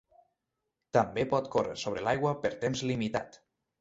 També 0.97 1.25
pot 1.33 1.49
córrer 1.57 1.75
sobre 1.81 2.07
l'aigua 2.07 2.33
per 2.47 2.53
temps 2.67 2.83
limitat. 2.93 3.39